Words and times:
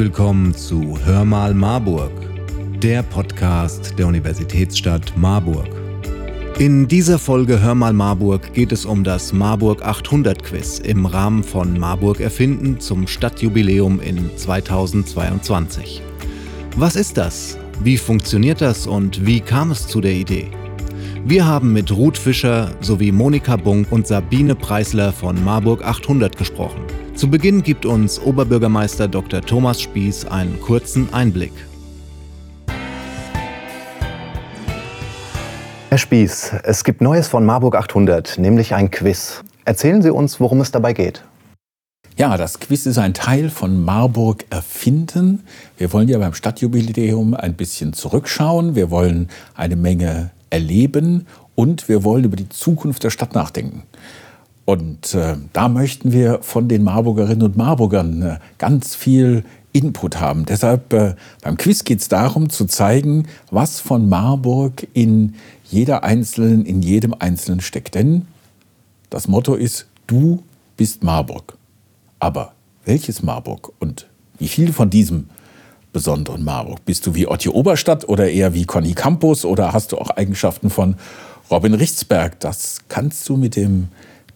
willkommen 0.00 0.54
zu 0.54 0.98
Hör 1.04 1.26
mal 1.26 1.52
Marburg, 1.52 2.10
der 2.82 3.02
Podcast 3.02 3.98
der 3.98 4.06
Universitätsstadt 4.06 5.12
Marburg. 5.14 5.68
In 6.58 6.88
dieser 6.88 7.18
Folge 7.18 7.60
Hör 7.60 7.74
mal 7.74 7.92
Marburg 7.92 8.54
geht 8.54 8.72
es 8.72 8.86
um 8.86 9.04
das 9.04 9.34
Marburg 9.34 9.84
800 9.84 10.42
Quiz 10.42 10.78
im 10.78 11.04
Rahmen 11.04 11.44
von 11.44 11.78
Marburg 11.78 12.20
Erfinden 12.20 12.80
zum 12.80 13.06
Stadtjubiläum 13.06 14.00
in 14.00 14.34
2022. 14.38 16.00
Was 16.78 16.96
ist 16.96 17.18
das? 17.18 17.58
Wie 17.84 17.98
funktioniert 17.98 18.62
das 18.62 18.86
und 18.86 19.26
wie 19.26 19.40
kam 19.40 19.70
es 19.70 19.86
zu 19.86 20.00
der 20.00 20.14
Idee? 20.14 20.50
Wir 21.26 21.44
haben 21.44 21.74
mit 21.74 21.92
Ruth 21.92 22.16
Fischer 22.16 22.70
sowie 22.80 23.12
Monika 23.12 23.56
Bunk 23.56 23.92
und 23.92 24.06
Sabine 24.06 24.54
Preisler 24.54 25.12
von 25.12 25.44
Marburg 25.44 25.84
800 25.84 26.38
gesprochen. 26.38 26.86
Zu 27.20 27.28
Beginn 27.28 27.62
gibt 27.62 27.84
uns 27.84 28.18
Oberbürgermeister 28.18 29.06
Dr. 29.06 29.42
Thomas 29.42 29.82
Spieß 29.82 30.24
einen 30.24 30.58
kurzen 30.58 31.12
Einblick. 31.12 31.52
Herr 35.90 35.98
Spieß, 35.98 36.54
es 36.62 36.82
gibt 36.82 37.02
Neues 37.02 37.28
von 37.28 37.44
Marburg 37.44 37.76
800, 37.76 38.38
nämlich 38.38 38.72
ein 38.72 38.90
Quiz. 38.90 39.42
Erzählen 39.66 40.00
Sie 40.00 40.10
uns, 40.10 40.40
worum 40.40 40.62
es 40.62 40.70
dabei 40.70 40.94
geht. 40.94 41.22
Ja, 42.16 42.38
das 42.38 42.58
Quiz 42.58 42.86
ist 42.86 42.96
ein 42.96 43.12
Teil 43.12 43.50
von 43.50 43.84
Marburg 43.84 44.46
erfinden. 44.48 45.44
Wir 45.76 45.92
wollen 45.92 46.08
ja 46.08 46.16
beim 46.16 46.32
Stadtjubiläum 46.32 47.34
ein 47.34 47.52
bisschen 47.52 47.92
zurückschauen. 47.92 48.74
Wir 48.74 48.90
wollen 48.90 49.28
eine 49.54 49.76
Menge 49.76 50.30
erleben 50.48 51.26
und 51.54 51.86
wir 51.86 52.02
wollen 52.02 52.24
über 52.24 52.36
die 52.36 52.48
Zukunft 52.48 53.04
der 53.04 53.10
Stadt 53.10 53.34
nachdenken. 53.34 53.82
Und 54.64 55.14
äh, 55.14 55.36
da 55.52 55.68
möchten 55.68 56.12
wir 56.12 56.42
von 56.42 56.68
den 56.68 56.82
Marburgerinnen 56.84 57.42
und 57.42 57.56
Marburgern 57.56 58.22
äh, 58.22 58.38
ganz 58.58 58.94
viel 58.94 59.44
Input 59.72 60.20
haben. 60.20 60.44
Deshalb 60.46 60.92
äh, 60.92 61.14
beim 61.42 61.56
Quiz 61.56 61.84
geht 61.84 62.00
es 62.00 62.08
darum 62.08 62.50
zu 62.50 62.66
zeigen, 62.66 63.26
was 63.50 63.80
von 63.80 64.08
Marburg 64.08 64.86
in 64.92 65.34
jeder 65.64 66.02
einzelnen, 66.04 66.66
in 66.66 66.82
jedem 66.82 67.14
Einzelnen 67.18 67.60
steckt. 67.60 67.94
Denn 67.94 68.26
das 69.10 69.28
Motto 69.28 69.54
ist, 69.54 69.86
du 70.06 70.42
bist 70.76 71.04
Marburg. 71.04 71.56
Aber 72.18 72.52
welches 72.84 73.22
Marburg 73.22 73.72
und 73.78 74.06
wie 74.38 74.48
viel 74.48 74.72
von 74.72 74.90
diesem 74.90 75.28
besonderen 75.92 76.44
Marburg? 76.44 76.84
Bist 76.84 77.06
du 77.06 77.14
wie 77.14 77.26
Ottje 77.26 77.52
Oberstadt 77.52 78.08
oder 78.08 78.30
eher 78.30 78.54
wie 78.54 78.64
Conny 78.64 78.94
Campus 78.94 79.44
oder 79.44 79.72
hast 79.72 79.92
du 79.92 79.98
auch 79.98 80.10
Eigenschaften 80.10 80.70
von 80.70 80.96
Robin 81.50 81.74
Richtsberg? 81.74 82.40
Das 82.40 82.80
kannst 82.88 83.28
du 83.28 83.36
mit 83.36 83.56
dem 83.56 83.88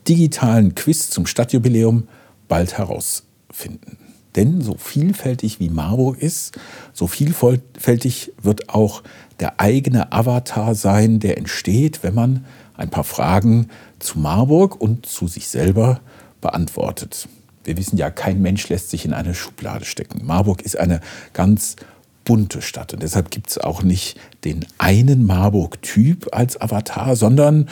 digitalen 0.08 0.74
Quiz 0.74 1.10
zum 1.10 1.26
Stadtjubiläum 1.26 2.08
bald 2.48 2.78
herausfinden. 2.78 3.98
Denn 4.36 4.60
so 4.60 4.76
vielfältig 4.76 5.60
wie 5.60 5.70
Marburg 5.70 6.20
ist, 6.20 6.58
so 6.92 7.06
vielfältig 7.06 8.32
wird 8.42 8.68
auch 8.68 9.02
der 9.38 9.60
eigene 9.60 10.12
Avatar 10.12 10.74
sein, 10.74 11.20
der 11.20 11.38
entsteht, 11.38 12.02
wenn 12.02 12.14
man 12.14 12.44
ein 12.76 12.90
paar 12.90 13.04
Fragen 13.04 13.68
zu 14.00 14.18
Marburg 14.18 14.80
und 14.80 15.06
zu 15.06 15.28
sich 15.28 15.46
selber 15.48 16.00
beantwortet. 16.40 17.28
Wir 17.62 17.76
wissen 17.76 17.96
ja, 17.96 18.10
kein 18.10 18.42
Mensch 18.42 18.68
lässt 18.68 18.90
sich 18.90 19.04
in 19.04 19.14
eine 19.14 19.34
Schublade 19.34 19.84
stecken. 19.84 20.26
Marburg 20.26 20.62
ist 20.62 20.76
eine 20.76 21.00
ganz 21.32 21.76
bunte 22.24 22.60
Stadt 22.60 22.92
und 22.92 23.02
deshalb 23.02 23.30
gibt 23.30 23.50
es 23.50 23.58
auch 23.58 23.82
nicht 23.82 24.18
den 24.44 24.66
einen 24.78 25.24
Marburg-Typ 25.26 26.28
als 26.32 26.60
Avatar, 26.60 27.16
sondern 27.16 27.68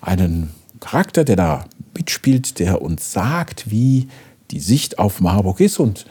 einen 0.00 0.50
Charakter, 0.84 1.24
der 1.24 1.36
da 1.36 1.64
mitspielt, 1.96 2.58
der 2.58 2.82
uns 2.82 3.10
sagt, 3.10 3.70
wie 3.70 4.08
die 4.50 4.60
Sicht 4.60 4.98
auf 4.98 5.22
Marburg 5.22 5.60
ist 5.60 5.78
und 5.80 6.04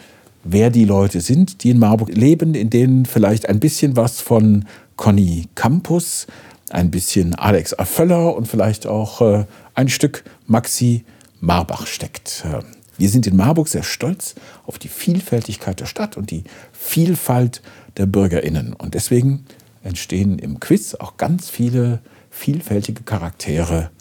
wer 0.44 0.72
die 0.72 0.86
Leute 0.86 1.22
sind, 1.22 1.64
die 1.64 1.70
in 1.70 1.78
Marburg 1.78 2.10
leben, 2.10 2.56
in 2.56 2.72
denen 2.72 3.06
vielleicht 3.06 3.48
ein 3.48 3.60
bisschen 3.60 3.96
was 3.96 4.20
von 4.20 4.66
Conny 4.96 5.48
Campus, 5.54 6.26
ein 6.72 6.90
bisschen 6.90 7.36
Alex 7.36 7.78
Aföller 7.78 8.36
und 8.36 8.48
vielleicht 8.48 8.88
auch 8.88 9.22
äh, 9.22 9.46
ein 9.76 9.90
Stück 9.90 10.24
Maxi 10.48 11.06
Marbach 11.40 11.86
steckt. 11.86 12.44
Äh, 12.52 12.64
wir 12.98 13.10
sind 13.10 13.28
in 13.28 13.36
Marburg 13.36 13.68
sehr 13.68 13.84
stolz 13.84 14.34
auf 14.66 14.80
die 14.80 14.88
Vielfältigkeit 14.88 15.80
der 15.80 15.86
Stadt 15.86 16.18
und 16.18 16.32
die 16.32 16.46
Vielfalt 16.72 17.62
der 17.98 18.08
BürgerInnen. 18.08 18.74
Und 18.74 18.96
deswegen 18.96 19.46
entstehen 19.84 20.40
im 20.40 20.60
Quiz 20.60 20.96
auch 20.96 21.18
ganz 21.18 21.52
viele 21.52 22.00
vielfältige 22.32 23.04
Charaktere 23.04 23.92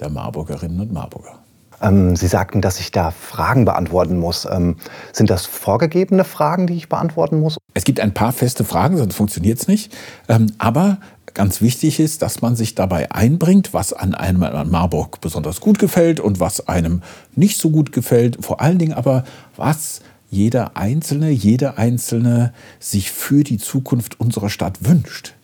der 0.00 0.10
Marburgerinnen 0.10 0.80
und 0.80 0.92
Marburger. 0.92 1.38
Ähm, 1.80 2.16
Sie 2.16 2.26
sagten, 2.26 2.60
dass 2.60 2.80
ich 2.80 2.90
da 2.90 3.10
Fragen 3.10 3.64
beantworten 3.64 4.18
muss. 4.18 4.46
Ähm, 4.50 4.76
sind 5.12 5.30
das 5.30 5.46
vorgegebene 5.46 6.24
Fragen, 6.24 6.66
die 6.66 6.74
ich 6.74 6.88
beantworten 6.88 7.40
muss? 7.40 7.56
Es 7.74 7.84
gibt 7.84 8.00
ein 8.00 8.14
paar 8.14 8.32
feste 8.32 8.64
Fragen, 8.64 8.96
sonst 8.96 9.14
funktioniert 9.14 9.60
es 9.60 9.68
nicht. 9.68 9.96
Ähm, 10.28 10.52
aber 10.58 10.98
ganz 11.34 11.60
wichtig 11.60 12.00
ist, 12.00 12.22
dass 12.22 12.42
man 12.42 12.56
sich 12.56 12.74
dabei 12.74 13.12
einbringt, 13.12 13.72
was 13.72 13.92
an 13.92 14.14
einem 14.14 14.42
an 14.42 14.70
Marburg 14.70 15.20
besonders 15.20 15.60
gut 15.60 15.78
gefällt 15.78 16.18
und 16.18 16.40
was 16.40 16.66
einem 16.66 17.02
nicht 17.36 17.58
so 17.58 17.70
gut 17.70 17.92
gefällt. 17.92 18.44
Vor 18.44 18.60
allen 18.60 18.78
Dingen 18.78 18.94
aber, 18.94 19.24
was 19.56 20.00
jeder 20.30 20.76
Einzelne, 20.76 21.30
jede 21.30 21.78
Einzelne 21.78 22.52
sich 22.80 23.12
für 23.12 23.44
die 23.44 23.58
Zukunft 23.58 24.18
unserer 24.20 24.50
Stadt 24.50 24.78
wünscht. 24.80 25.34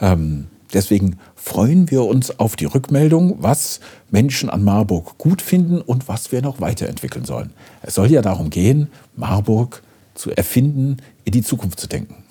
Ähm, 0.00 0.46
Deswegen 0.72 1.18
freuen 1.34 1.90
wir 1.90 2.04
uns 2.04 2.38
auf 2.38 2.56
die 2.56 2.64
Rückmeldung, 2.64 3.36
was 3.40 3.80
Menschen 4.10 4.48
an 4.48 4.64
Marburg 4.64 5.18
gut 5.18 5.42
finden 5.42 5.80
und 5.80 6.08
was 6.08 6.32
wir 6.32 6.42
noch 6.42 6.60
weiterentwickeln 6.60 7.24
sollen. 7.24 7.52
Es 7.82 7.94
soll 7.94 8.10
ja 8.10 8.22
darum 8.22 8.50
gehen, 8.50 8.88
Marburg 9.16 9.82
zu 10.14 10.30
erfinden, 10.30 10.98
in 11.24 11.32
die 11.32 11.42
Zukunft 11.42 11.80
zu 11.80 11.86
denken. 11.86 12.24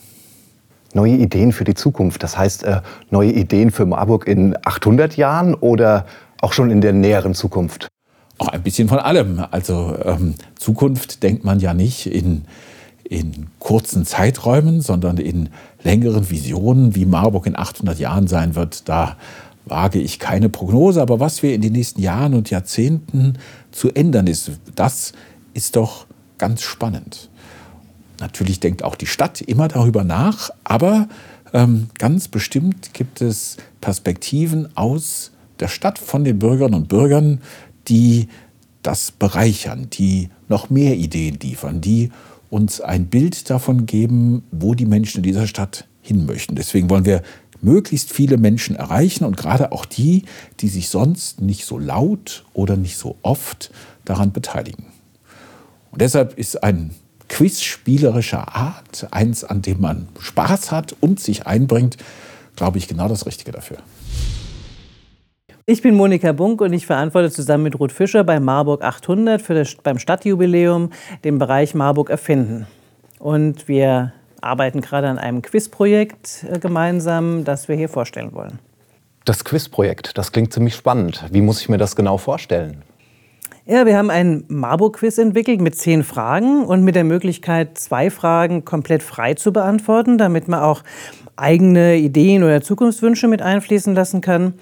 Neue 0.94 1.14
Ideen 1.14 1.54
für 1.54 1.64
die 1.64 1.74
Zukunft, 1.74 2.22
das 2.24 2.38
heißt 2.38 2.64
äh, 2.64 2.82
neue 3.10 3.32
Ideen 3.32 3.72
für 3.72 3.86
Marburg 3.86 4.28
in 4.28 4.58
800 4.66 5.16
Jahren 5.16 5.54
oder 5.54 6.06
auch 6.42 6.54
schon 6.54 6.70
in 6.70 6.82
der 6.82 6.94
näheren 6.94 7.34
Zukunft? 7.34 7.88
Auch 8.38 8.50
ein 8.50 8.64
bisschen 8.64 8.90
von 8.90 9.00
allem. 9.00 9.46
Also 9.52 9.96
ähm, 10.04 10.36
Zukunft 10.56 11.24
denkt 11.24 11.46
man 11.46 11.60
ja 11.60 11.74
nicht 11.74 12.08
in 12.08 12.44
in 13.12 13.48
kurzen 13.60 14.06
Zeiträumen, 14.06 14.80
sondern 14.80 15.18
in 15.18 15.50
längeren 15.84 16.30
Visionen, 16.30 16.96
wie 16.96 17.06
Marburg 17.06 17.46
in 17.46 17.58
800 17.58 18.00
Jahren 18.00 18.28
sein 18.28 18.56
wird. 18.56 18.88
Da 18.88 19.18
wage 19.66 20.00
ich 20.00 20.18
keine 20.18 20.48
Prognose, 20.48 21.02
aber 21.02 21.20
was 21.20 21.44
wir 21.44 21.54
in 21.54 21.60
den 21.60 21.74
nächsten 21.74 22.02
Jahren 22.02 22.34
und 22.34 22.50
Jahrzehnten 22.50 23.38
zu 23.74 23.92
ändern 23.92 24.28
ist, 24.28 24.52
das 24.76 25.12
ist 25.54 25.76
doch 25.76 26.06
ganz 26.38 26.62
spannend. 26.62 27.30
Natürlich 28.22 28.62
denkt 28.62 28.82
auch 28.82 28.96
die 28.96 29.08
Stadt 29.08 29.42
immer 29.42 29.68
darüber 29.68 30.06
nach, 30.06 30.50
aber 30.64 31.10
ähm, 31.52 31.88
ganz 31.98 32.30
bestimmt 32.30 32.94
gibt 32.94 33.20
es 33.20 33.58
Perspektiven 33.82 34.70
aus 34.78 35.32
der 35.60 35.68
Stadt 35.68 36.00
von 36.00 36.24
den 36.24 36.40
Bürgerinnen 36.40 36.76
und 36.76 36.88
Bürgern, 36.88 37.42
die 37.90 38.30
das 38.84 39.12
bereichern, 39.12 39.88
die 39.92 40.30
noch 40.48 40.70
mehr 40.70 40.96
Ideen 40.96 41.38
liefern, 41.42 41.82
die 41.82 42.10
uns 42.52 42.82
ein 42.82 43.08
Bild 43.08 43.50
davon 43.50 43.88
geben, 43.88 44.44
wo 44.52 44.76
die 44.76 44.86
Menschen 44.86 45.18
in 45.18 45.24
dieser 45.24 45.48
Stadt 45.48 45.88
hin 46.02 46.26
möchten. 46.26 46.56
Deswegen 46.56 46.90
wollen 46.90 47.06
wir 47.06 47.24
möglichst 47.62 48.12
viele 48.12 48.38
Menschen 48.38 48.76
erreichen 48.76 49.24
und 49.24 49.38
gerade 49.38 49.72
auch 49.72 49.86
die, 49.86 50.26
die 50.60 50.68
sich 50.68 50.90
sonst 50.90 51.42
nicht 51.42 51.66
so 51.66 51.80
laut 51.80 52.44
oder 52.54 52.76
nicht 52.76 52.98
so 52.98 53.16
oft 53.22 53.72
daran 54.04 54.34
beteiligen. 54.34 54.86
Und 55.92 56.02
deshalb 56.02 56.38
ist 56.38 56.62
ein 56.64 56.92
Quiz 57.30 57.62
spielerischer 57.62 58.54
Art, 58.56 59.08
eins, 59.12 59.46
an 59.46 59.62
dem 59.62 59.80
man 59.80 60.10
Spaß 60.20 60.72
hat 60.72 60.94
und 61.00 61.22
sich 61.22 61.48
einbringt, 61.48 61.98
glaube 62.58 62.78
ich, 62.78 62.90
genau 62.90 63.08
das 63.08 63.26
Richtige 63.26 63.54
dafür. 63.54 63.78
Ich 65.72 65.82
bin 65.82 65.96
Monika 65.96 66.34
Bunk 66.34 66.60
und 66.60 66.74
ich 66.74 66.86
verantworte 66.86 67.32
zusammen 67.32 67.64
mit 67.64 67.80
Ruth 67.80 67.94
Fischer 67.94 68.26
bei 68.26 68.42
Marburg 68.42 68.84
800 68.84 69.42
für 69.42 69.54
das, 69.54 69.76
beim 69.76 70.00
Stadtjubiläum 70.00 70.90
den 71.24 71.38
Bereich 71.38 71.74
Marburg 71.74 72.10
erfinden. 72.10 72.68
Und 73.20 73.70
wir 73.70 74.12
arbeiten 74.42 74.82
gerade 74.82 75.08
an 75.08 75.18
einem 75.18 75.42
Quizprojekt 75.42 76.46
äh, 76.52 76.60
gemeinsam, 76.60 77.46
das 77.46 77.70
wir 77.70 77.78
hier 77.78 77.88
vorstellen 77.88 78.34
wollen. 78.34 78.60
Das 79.24 79.46
Quizprojekt, 79.46 80.18
das 80.18 80.34
klingt 80.34 80.52
ziemlich 80.52 80.76
spannend. 80.76 81.24
Wie 81.32 81.40
muss 81.40 81.62
ich 81.62 81.70
mir 81.70 81.78
das 81.78 81.96
genau 81.96 82.18
vorstellen? 82.18 82.82
Ja, 83.66 83.86
wir 83.86 83.98
haben 83.98 84.10
ein 84.10 84.44
Marburg-Quiz 84.50 85.20
entwickelt 85.20 85.62
mit 85.62 85.78
zehn 85.78 86.04
Fragen 86.04 86.66
und 86.66 86.84
mit 86.84 86.96
der 86.96 87.06
Möglichkeit, 87.06 87.78
zwei 87.78 88.10
Fragen 88.10 88.66
komplett 88.66 89.04
frei 89.04 89.36
zu 89.36 89.54
beantworten, 89.54 90.18
damit 90.18 90.50
man 90.50 90.60
auch 90.60 90.84
eigene 91.38 91.96
Ideen 91.96 92.44
oder 92.44 92.60
Zukunftswünsche 92.60 93.30
mit 93.30 93.42
einfließen 93.42 93.96
lassen 93.96 94.20
kann. 94.20 94.56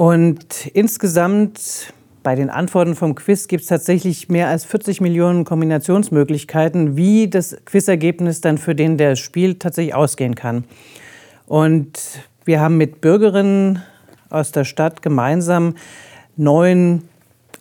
Und 0.00 0.66
insgesamt 0.72 1.92
bei 2.22 2.34
den 2.34 2.48
Antworten 2.48 2.94
vom 2.94 3.14
Quiz 3.14 3.48
gibt 3.48 3.64
es 3.64 3.68
tatsächlich 3.68 4.30
mehr 4.30 4.48
als 4.48 4.64
40 4.64 5.02
Millionen 5.02 5.44
Kombinationsmöglichkeiten, 5.44 6.96
wie 6.96 7.28
das 7.28 7.54
Quizergebnis 7.66 8.40
dann 8.40 8.56
für 8.56 8.74
den, 8.74 8.96
der 8.96 9.14
spielt, 9.14 9.60
tatsächlich 9.60 9.94
ausgehen 9.94 10.36
kann. 10.36 10.64
Und 11.44 11.98
wir 12.46 12.62
haben 12.62 12.78
mit 12.78 13.02
Bürgerinnen 13.02 13.82
aus 14.30 14.52
der 14.52 14.64
Stadt 14.64 15.02
gemeinsam 15.02 15.74
neun 16.34 17.02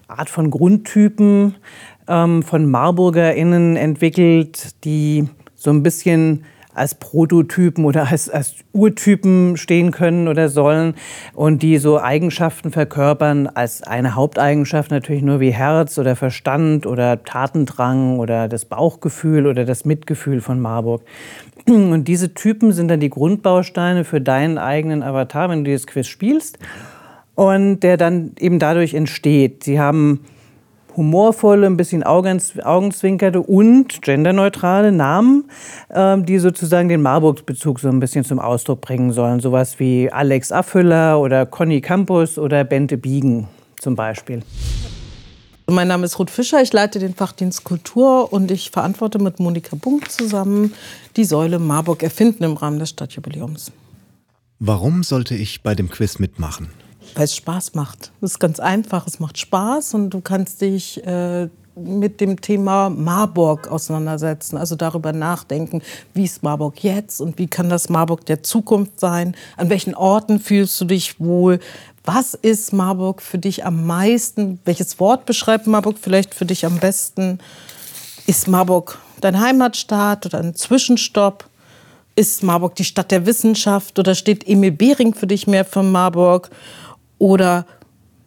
Art 0.08 0.30
von 0.30 0.50
Grundtypen 0.50 1.56
ähm, 2.08 2.42
von 2.44 2.72
MarburgerInnen 2.72 3.76
entwickelt, 3.76 4.86
die 4.86 5.28
so 5.56 5.72
ein 5.72 5.84
bisschen 5.84 6.46
als 6.74 6.96
Prototypen 6.96 7.84
oder 7.84 8.10
als, 8.10 8.30
als 8.30 8.56
Urtypen 8.74 9.58
stehen 9.58 9.92
können 9.92 10.28
oder 10.28 10.50
sollen 10.50 10.94
und 11.34 11.64
die 11.64 11.78
so 11.78 12.00
Eigenschaften 12.00 12.72
verkörpern, 12.72 13.48
als 13.48 13.82
eine 13.84 14.16
Haupteigenschaft 14.16 14.92
natürlich 14.92 15.24
nur 15.24 15.40
wie 15.40 15.52
Herz 15.52 15.98
oder 15.98 16.16
Verstand 16.16 16.86
oder 16.86 17.24
Tatendrang 17.24 18.20
oder 18.20 18.48
das 18.48 18.66
Bauchgefühl 18.66 19.48
oder 19.48 19.66
das 19.66 19.84
Mitgefühl 19.84 20.42
von 20.42 20.60
Marburg. 20.60 21.02
Und 21.68 22.06
diese 22.06 22.34
Typen 22.34 22.72
sind 22.72 22.88
dann 22.88 23.00
die 23.00 23.10
Grundbausteine 23.10 24.04
für 24.04 24.22
deinen 24.22 24.58
eigenen 24.58 25.04
Avatar, 25.04 25.50
wenn 25.50 25.64
du 25.64 25.72
dieses 25.72 25.88
Quiz 25.88 26.08
spielst 26.08 26.60
und 27.36 27.82
der 27.82 27.98
dann 27.98 28.34
eben 28.40 28.60
dadurch 28.60 28.94
entsteht. 28.94 29.64
Sie 29.64 29.80
haben 29.80 30.26
humorvolle, 31.00 31.66
ein 31.66 31.78
bisschen 31.78 32.04
augenzwinkerte 32.04 33.42
und 33.42 34.02
genderneutrale 34.02 34.92
Namen, 34.92 35.46
ähm, 35.90 36.26
die 36.26 36.40
sozusagen 36.40 36.90
den 36.90 37.02
Marburg-Bezug 37.02 37.80
so 37.80 37.88
ein 37.88 38.02
bisschen 38.02 38.26
zum 38.26 38.38
Ausdruck 38.38 38.82
bringen 38.82 39.14
sollen. 39.14 39.40
Sowas 39.40 39.80
wie 39.80 40.12
Alex 40.12 40.52
Affüller 40.52 41.20
oder 41.20 41.46
Conny 41.46 41.80
Campus 41.80 42.38
oder 42.38 42.66
Bente 42.66 42.98
Biegen 42.98 43.48
zum 43.80 43.96
Beispiel. 43.96 44.42
Mein 45.68 45.88
Name 45.88 46.06
ist 46.06 46.20
Ruth 46.20 46.32
Fischer, 46.32 46.62
ich 46.62 46.74
leite 46.74 47.00
den 47.00 47.14
Fachdienst 47.14 47.64
Kultur 47.64 48.34
und 48.34 48.52
ich 48.52 48.72
verantworte 48.72 49.20
mit 49.20 49.40
Monika 49.40 49.76
Bunk 49.76 50.12
zusammen 50.12 50.74
die 51.16 51.24
Säule 51.24 51.60
Marburg 51.60 52.04
erfinden 52.04 52.44
im 52.44 52.58
Rahmen 52.58 52.80
des 52.80 52.90
Stadtjubiläums. 52.90 53.72
Warum 54.60 55.04
sollte 55.04 55.36
ich 55.36 55.64
bei 55.64 55.76
dem 55.76 55.90
Quiz 55.90 56.20
mitmachen? 56.20 56.70
Weil 57.16 57.26
es 57.26 57.36
Spaß 57.36 57.76
macht. 57.76 58.12
Es 58.22 58.32
ist 58.32 58.40
ganz 58.40 58.60
einfach, 58.60 59.08
es 59.08 59.20
macht 59.20 59.38
Spaß 59.38 59.94
und 59.94 60.12
du 60.12 60.22
kannst 60.22 60.62
dich 60.62 61.06
äh, 61.06 61.50
mit 61.76 62.22
dem 62.22 62.42
Thema 62.42 62.90
Marburg 62.90 63.68
auseinandersetzen, 63.70 64.58
also 64.58 64.76
darüber 64.76 65.14
nachdenken, 65.14 65.82
wie 66.14 66.26
ist 66.26 66.44
Marburg 66.44 66.84
jetzt 66.84 67.22
und 67.22 67.38
wie 67.38 67.48
kann 67.48 67.70
das 67.70 67.90
Marburg 67.90 68.26
der 68.26 68.44
Zukunft 68.44 69.00
sein, 69.00 69.36
an 69.58 69.70
welchen 69.70 69.96
Orten 69.96 70.40
fühlst 70.40 70.80
du 70.82 70.86
dich 70.86 71.20
wohl, 71.20 71.60
was 72.04 72.34
ist 72.34 72.74
Marburg 72.74 73.22
für 73.22 73.38
dich 73.38 73.66
am 73.66 73.86
meisten, 73.86 74.60
welches 74.66 75.00
Wort 75.00 75.26
beschreibt 75.26 75.68
Marburg 75.68 75.98
vielleicht 76.00 76.34
für 76.34 76.46
dich 76.46 76.66
am 76.66 76.80
besten, 76.80 77.40
ist 78.26 78.48
Marburg 78.48 79.00
dein 79.22 79.40
Heimatstaat 79.40 80.26
oder 80.26 80.40
ein 80.40 80.56
Zwischenstopp, 80.56 81.46
ist 82.16 82.44
Marburg 82.44 82.76
die 82.76 82.86
Stadt 82.86 83.12
der 83.12 83.26
Wissenschaft 83.26 84.00
oder 84.00 84.16
steht 84.16 84.48
Emil 84.48 84.72
Behring 84.72 85.14
für 85.14 85.28
dich 85.28 85.48
mehr 85.48 85.66
für 85.66 85.84
Marburg 85.84 86.50
oder 87.20 87.66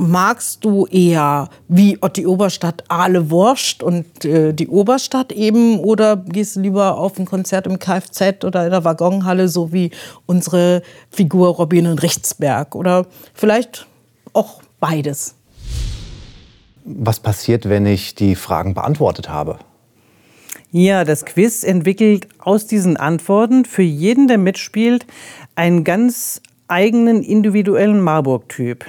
magst 0.03 0.65
du 0.65 0.87
eher 0.87 1.49
wie 1.69 1.99
die 2.17 2.27
Oberstadt 2.27 2.85
Aale 2.89 3.31
Wurst 3.31 3.83
und 3.83 4.25
äh, 4.25 4.53
die 4.53 4.69
Oberstadt 4.69 5.33
eben 5.33 5.79
oder 5.79 6.17
gehst 6.17 6.57
du 6.57 6.61
lieber 6.61 6.99
auf 6.99 7.19
ein 7.19 7.25
Konzert 7.25 7.67
im 7.67 7.79
Kfz 7.79 8.45
oder 8.45 8.65
in 8.65 8.71
der 8.71 8.85
Waggonhalle, 8.85 9.49
so 9.49 9.73
wie 9.73 9.91
unsere 10.27 10.83
Figur 11.11 11.49
Robin 11.49 11.87
und 11.87 12.03
Richtsberg 12.03 12.75
oder 12.75 13.07
vielleicht 13.35 13.87
auch 14.33 14.63
beides? 14.81 15.37
Was 16.85 17.21
passiert, 17.21 17.69
wenn 17.69 17.87
ich 17.87 18.15
die 18.17 18.35
Fragen 18.35 18.75
beantwortet 18.75 19.29
habe? 19.29 19.59
Ja, 20.73 21.05
das 21.05 21.25
Quiz 21.25 21.63
entwickelt 21.63 22.29
aus 22.39 22.67
diesen 22.67 22.97
Antworten 22.97 23.65
für 23.65 23.83
jeden, 23.83 24.27
der 24.27 24.39
mitspielt, 24.39 25.07
einen 25.55 25.85
ganz 25.85 26.41
eigenen 26.73 27.23
individuellen 27.23 28.01
Marburg-Typ 28.01 28.87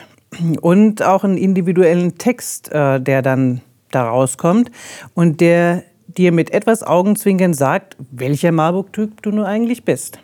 und 0.61 1.03
auch 1.03 1.23
einen 1.23 1.37
individuellen 1.37 2.17
Text, 2.17 2.71
äh, 2.71 2.99
der 2.99 3.21
dann 3.21 3.61
da 3.91 4.07
rauskommt 4.07 4.71
und 5.13 5.41
der 5.41 5.83
dir 6.07 6.31
mit 6.31 6.51
etwas 6.51 6.81
Augenzwinkern 6.81 7.53
sagt, 7.53 7.97
welcher 8.11 8.51
Marburg-Typ 8.51 9.21
du 9.21 9.31
nur 9.31 9.45
eigentlich 9.45 9.83
bist. 9.83 10.19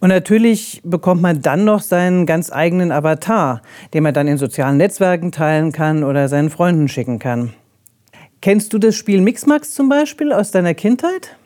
Und 0.00 0.08
natürlich 0.08 0.80
bekommt 0.82 1.20
man 1.20 1.42
dann 1.42 1.64
noch 1.64 1.82
seinen 1.82 2.24
ganz 2.24 2.50
eigenen 2.50 2.90
Avatar, 2.90 3.60
den 3.92 4.02
man 4.02 4.14
dann 4.14 4.28
in 4.28 4.38
sozialen 4.38 4.78
Netzwerken 4.78 5.30
teilen 5.30 5.72
kann 5.72 6.04
oder 6.04 6.28
seinen 6.28 6.48
Freunden 6.48 6.88
schicken 6.88 7.18
kann. 7.18 7.52
Kennst 8.40 8.72
du 8.72 8.78
das 8.78 8.96
Spiel 8.96 9.20
Mixmax 9.20 9.74
zum 9.74 9.90
Beispiel 9.90 10.32
aus 10.32 10.50
deiner 10.50 10.72
Kindheit? 10.72 11.36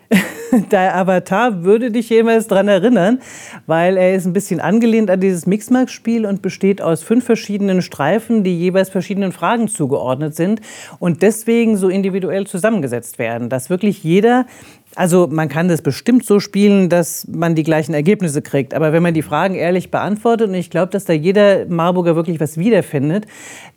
der 0.70 0.96
Avatar 0.96 1.64
würde 1.64 1.90
dich 1.90 2.08
jemals 2.08 2.46
daran 2.46 2.68
erinnern, 2.68 3.20
weil 3.66 3.96
er 3.96 4.14
ist 4.14 4.26
ein 4.26 4.32
bisschen 4.32 4.60
angelehnt 4.60 5.10
an 5.10 5.20
dieses 5.20 5.46
Mixmax-Spiel 5.46 6.26
und 6.26 6.42
besteht 6.42 6.82
aus 6.82 7.02
fünf 7.02 7.24
verschiedenen 7.24 7.82
Streifen, 7.82 8.44
die 8.44 8.58
jeweils 8.58 8.90
verschiedenen 8.90 9.32
Fragen 9.32 9.68
zugeordnet 9.68 10.34
sind 10.34 10.60
und 10.98 11.22
deswegen 11.22 11.76
so 11.76 11.88
individuell 11.88 12.46
zusammengesetzt 12.46 13.18
werden, 13.18 13.48
dass 13.48 13.70
wirklich 13.70 14.02
jeder 14.04 14.46
also 14.96 15.26
man 15.28 15.48
kann 15.48 15.68
das 15.68 15.82
bestimmt 15.82 16.24
so 16.24 16.38
spielen, 16.38 16.88
dass 16.88 17.26
man 17.26 17.54
die 17.54 17.62
gleichen 17.62 17.94
Ergebnisse 17.94 18.42
kriegt. 18.42 18.74
Aber 18.74 18.92
wenn 18.92 19.02
man 19.02 19.14
die 19.14 19.22
Fragen 19.22 19.54
ehrlich 19.54 19.90
beantwortet, 19.90 20.48
und 20.48 20.54
ich 20.54 20.70
glaube, 20.70 20.92
dass 20.92 21.04
da 21.04 21.12
jeder 21.12 21.66
Marburger 21.66 22.14
wirklich 22.14 22.40
was 22.40 22.56
wiederfindet, 22.58 23.26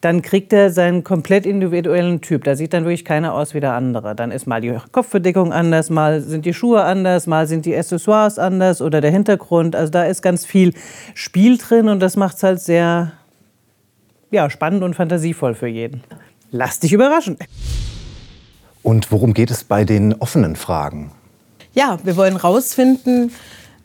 dann 0.01 0.21
kriegt 0.21 0.53
er 0.53 0.69
seinen 0.69 1.03
komplett 1.03 1.45
individuellen 1.45 2.21
Typ. 2.21 2.43
Da 2.43 2.55
sieht 2.55 2.73
dann 2.73 2.83
wirklich 2.83 3.05
keiner 3.05 3.33
aus 3.33 3.53
wie 3.53 3.59
der 3.59 3.73
andere. 3.73 4.15
Dann 4.15 4.31
ist 4.31 4.45
mal 4.45 4.61
die 4.61 4.75
Kopfverdeckung 4.91 5.51
anders, 5.51 5.89
mal 5.89 6.21
sind 6.21 6.45
die 6.45 6.53
Schuhe 6.53 6.83
anders, 6.83 7.25
mal 7.25 7.47
sind 7.47 7.65
die 7.65 7.75
Accessoires 7.75 8.37
anders 8.37 8.81
oder 8.81 9.01
der 9.01 9.11
Hintergrund. 9.11 9.75
Also 9.75 9.91
da 9.91 10.03
ist 10.03 10.21
ganz 10.21 10.45
viel 10.45 10.73
Spiel 11.15 11.57
drin 11.57 11.89
und 11.89 11.99
das 11.99 12.15
macht 12.15 12.37
es 12.37 12.43
halt 12.43 12.59
sehr 12.59 13.13
ja, 14.29 14.49
spannend 14.49 14.83
und 14.83 14.95
fantasievoll 14.95 15.55
für 15.55 15.67
jeden. 15.67 16.03
Lass 16.51 16.79
dich 16.79 16.93
überraschen. 16.93 17.37
Und 18.87 19.11
worum 19.11 19.33
geht 19.33 19.51
es 19.51 19.65
bei 19.65 19.83
den 19.83 20.13
offenen 20.13 20.55
Fragen? 20.55 21.11
Ja, 21.73 21.99
wir 22.05 22.15
wollen 22.15 22.39
herausfinden, 22.39 23.33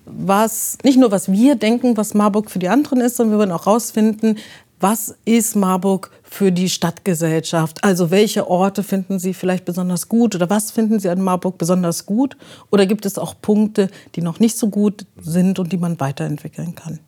was 0.04 0.78
nicht 0.84 0.96
nur 0.96 1.10
was 1.10 1.32
wir 1.32 1.56
denken, 1.56 1.96
was 1.96 2.14
Marburg 2.14 2.52
für 2.52 2.60
die 2.60 2.68
anderen 2.68 3.00
ist, 3.00 3.16
sondern 3.16 3.32
wir 3.32 3.38
wollen 3.40 3.50
auch 3.50 3.66
herausfinden, 3.66 4.36
was 4.78 5.16
ist 5.24 5.56
Marburg 5.56 6.12
für 6.22 6.52
die 6.52 6.68
Stadtgesellschaft? 6.68 7.82
Also 7.82 8.12
welche 8.12 8.48
Orte 8.48 8.84
finden 8.84 9.18
Sie 9.18 9.34
vielleicht 9.34 9.64
besonders 9.64 10.08
gut 10.08 10.36
oder 10.36 10.48
was 10.48 10.70
finden 10.70 11.00
Sie 11.00 11.08
an 11.08 11.20
Marburg 11.20 11.58
besonders 11.58 12.06
gut? 12.06 12.36
Oder 12.70 12.86
gibt 12.86 13.04
es 13.04 13.18
auch 13.18 13.34
Punkte, 13.42 13.88
die 14.14 14.22
noch 14.22 14.38
nicht 14.38 14.56
so 14.56 14.68
gut 14.68 15.04
sind 15.20 15.58
und 15.58 15.72
die 15.72 15.78
man 15.78 15.98
weiterentwickeln 15.98 16.76
kann? 16.76 17.00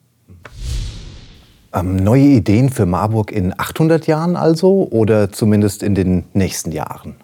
Ähm, 1.71 1.95
neue 1.95 2.23
Ideen 2.23 2.69
für 2.69 2.85
Marburg 2.85 3.31
in 3.31 3.57
800 3.57 4.05
Jahren 4.05 4.35
also 4.35 4.85
oder 4.91 5.31
zumindest 5.31 5.81
in 5.81 5.95
den 5.95 6.25
nächsten 6.33 6.73
Jahren? 6.73 7.15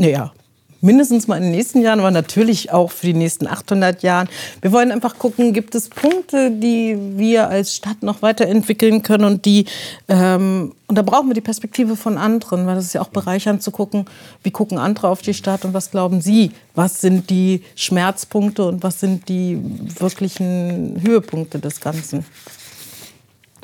Naja, 0.00 0.32
mindestens 0.80 1.28
mal 1.28 1.36
in 1.36 1.42
den 1.42 1.52
nächsten 1.52 1.82
Jahren, 1.82 2.00
aber 2.00 2.10
natürlich 2.10 2.72
auch 2.72 2.90
für 2.90 3.04
die 3.04 3.12
nächsten 3.12 3.46
800 3.46 4.02
Jahren. 4.02 4.30
Wir 4.62 4.72
wollen 4.72 4.92
einfach 4.92 5.18
gucken, 5.18 5.52
gibt 5.52 5.74
es 5.74 5.90
Punkte, 5.90 6.50
die 6.50 6.96
wir 7.18 7.50
als 7.50 7.76
Stadt 7.76 8.02
noch 8.02 8.22
weiterentwickeln 8.22 9.02
können 9.02 9.24
und 9.24 9.44
die, 9.44 9.66
ähm, 10.08 10.72
und 10.86 10.96
da 10.96 11.02
brauchen 11.02 11.28
wir 11.28 11.34
die 11.34 11.42
Perspektive 11.42 11.96
von 11.96 12.16
anderen, 12.16 12.66
weil 12.66 12.76
das 12.76 12.86
ist 12.86 12.94
ja 12.94 13.02
auch 13.02 13.08
bereichernd 13.08 13.62
zu 13.62 13.72
gucken, 13.72 14.06
wie 14.42 14.50
gucken 14.50 14.78
andere 14.78 15.08
auf 15.08 15.20
die 15.20 15.34
Stadt 15.34 15.66
und 15.66 15.74
was 15.74 15.90
glauben 15.90 16.22
sie, 16.22 16.52
was 16.74 17.02
sind 17.02 17.28
die 17.28 17.62
Schmerzpunkte 17.74 18.64
und 18.64 18.82
was 18.82 19.00
sind 19.00 19.28
die 19.28 19.58
wirklichen 19.98 20.98
Höhepunkte 21.02 21.58
des 21.58 21.82
Ganzen. 21.82 22.24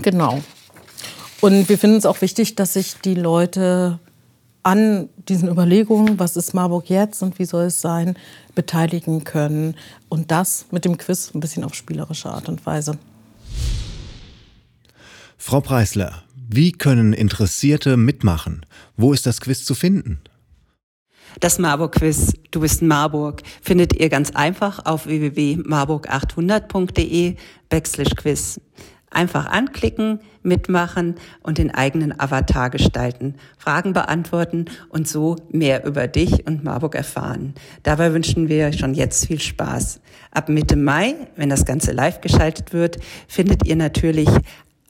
Genau. 0.03 0.43
Und 1.41 1.71
wir 1.71 1.79
finden 1.79 1.97
es 1.97 2.05
auch 2.05 2.21
wichtig, 2.21 2.57
dass 2.57 2.75
sich 2.75 2.97
die 3.03 3.15
Leute 3.15 4.01
an 4.67 5.09
diesen 5.29 5.49
Überlegungen, 5.49 6.19
was 6.19 6.37
ist 6.37 6.53
Marburg 6.53 6.91
jetzt 6.91 7.23
und 7.23 7.39
wie 7.39 7.45
soll 7.45 7.67
es 7.67 7.81
sein, 7.81 8.19
beteiligen 8.57 9.23
können. 9.23 9.77
Und 10.09 10.33
das 10.33 10.67
mit 10.73 10.85
dem 10.85 10.99
Quiz 10.99 11.31
ein 11.33 11.39
bisschen 11.39 11.63
auf 11.63 11.77
spielerische 11.77 12.29
Art 12.29 12.49
und 12.49 12.67
Weise. 12.67 12.99
Frau 15.39 15.61
Preisler, 15.61 16.25
wie 16.35 16.73
können 16.73 17.13
Interessierte 17.13 17.97
mitmachen? 17.97 18.67
Wo 18.97 19.13
ist 19.13 19.27
das 19.27 19.41
Quiz 19.41 19.65
zu 19.65 19.77
finden? 19.77 20.19
Das 21.39 21.61
Marburg-Quiz 21.61 22.33
Du 22.51 22.59
bist 22.61 22.83
in 22.83 22.89
Marburg 22.89 23.45
findet 23.63 23.93
ihr 23.93 24.09
ganz 24.09 24.33
einfach 24.33 24.85
auf 24.85 25.07
www.marburg800.de 25.07 27.37
backslash 27.69 28.17
quiz. 28.17 28.61
Einfach 29.11 29.47
anklicken, 29.47 30.21
mitmachen 30.43 31.15
und 31.43 31.59
den 31.59 31.73
eigenen 31.73 32.19
Avatar 32.19 32.71
gestalten, 32.71 33.35
Fragen 33.57 33.93
beantworten 33.93 34.67
und 34.89 35.07
so 35.09 35.37
mehr 35.51 35.85
über 35.85 36.09
dich 36.09 36.47
und 36.47 36.65
Marburg 36.65 36.95
erfahren. 36.95 37.55
Dabei 37.83 38.13
wünschen 38.13 38.49
wir 38.49 38.73
schon 38.73 38.95
jetzt 38.95 39.27
viel 39.27 39.41
Spaß. 39.41 40.01
Ab 40.33 40.49
Mitte 40.49 40.77
Mai, 40.77 41.15
wenn 41.37 41.49
das 41.49 41.65
Ganze 41.65 41.93
live 41.93 42.21
geschaltet 42.21 42.73
wird, 42.73 42.99
findet 43.29 43.67
ihr 43.67 43.77
natürlich 43.77 44.29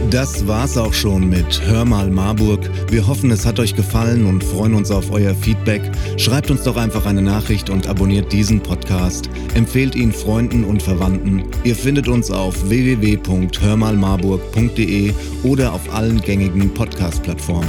Das 0.09 0.47
war's 0.47 0.79
auch 0.79 0.95
schon 0.95 1.29
mit 1.29 1.61
Hör 1.67 1.85
mal 1.85 2.09
Marburg. 2.09 2.61
Wir 2.91 3.07
hoffen, 3.07 3.31
es 3.31 3.45
hat 3.45 3.61
euch 3.61 3.77
gefallen 3.77 4.25
und 4.25 4.43
freuen 4.43 4.73
uns 4.73 4.91
auf 4.91 5.11
euer 5.11 5.35
Feedback. 5.35 5.83
Schreibt 6.17 6.51
uns 6.51 6.63
doch 6.63 6.79
einfach 6.79 7.05
eine 7.05 7.21
Nachricht 7.21 7.69
und 7.69 7.89
abonniert 7.89 8.33
diesen 8.33 8.63
Podcast. 8.63 9.29
Empfehlt 9.53 9.95
ihn 9.97 10.13
Freunden 10.13 10.65
und 10.65 10.83
Verwandten. 10.83 11.43
Ihr 11.63 11.77
findet 11.77 12.09
uns 12.09 12.31
auf 12.31 12.71
www.hörmalmarburg.de 12.71 15.13
oder 15.43 15.75
auf 15.75 15.95
allen 15.95 16.23
gängigen 16.23 16.73
Podcast-Plattformen. 16.73 17.69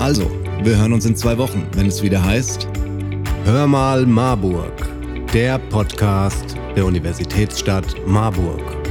Also, 0.00 0.30
wir 0.64 0.76
hören 0.76 0.92
uns 0.92 1.06
in 1.06 1.16
zwei 1.16 1.38
Wochen, 1.38 1.62
wenn 1.74 1.86
es 1.86 2.02
wieder 2.02 2.22
heißt 2.22 2.68
Hör 3.46 3.68
mal 3.68 4.06
Marburg, 4.06 4.72
der 5.32 5.60
Podcast 5.70 6.56
der 6.76 6.84
Universitätsstadt 6.84 7.94
Marburg. 8.04 8.85